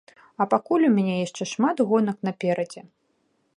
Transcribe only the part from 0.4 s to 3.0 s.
А пакуль у мяне яшчэ шмат гонак наперадзе.